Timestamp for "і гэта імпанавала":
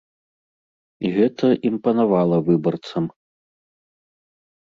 1.09-2.37